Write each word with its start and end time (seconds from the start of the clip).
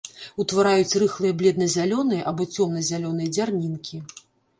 Утвараюць 0.43 0.99
рыхлыя 1.03 1.35
бледна-зялёныя 1.41 2.21
або 2.31 2.47
цёмна-зялёныя 2.57 3.29
дзярнінкі. 3.37 4.01